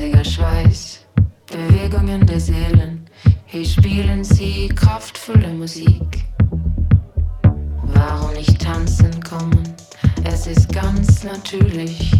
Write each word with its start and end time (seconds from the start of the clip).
schmutziger 0.00 0.24
Schweiß, 0.24 1.00
Bewegungen 1.46 2.26
der 2.26 2.40
Seelen. 2.40 3.06
Hier 3.46 3.64
spielen 3.66 4.24
sie 4.24 4.68
kraftvolle 4.68 5.48
Musik. 5.48 6.24
Warum 7.82 8.32
nicht 8.32 8.62
tanzen 8.62 9.22
kommen? 9.22 9.62
Es 10.24 10.46
ist 10.46 10.72
ganz 10.72 11.22
natürlich. 11.24 12.19